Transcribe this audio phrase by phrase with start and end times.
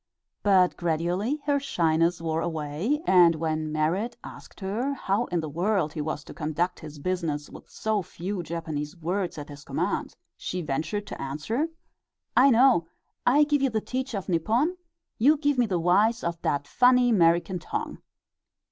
[0.41, 5.93] But gradually her shyness wore away, and when Merrit asked her how in the world
[5.93, 10.63] he was to conduct his business with so few Japanese words at his command, she
[10.63, 11.67] ventured to answer:
[12.35, 12.87] "I know;
[13.27, 14.75] I give you the teach of Nippon,
[15.19, 17.99] you give me the wise of dat funny 'Merican tongue."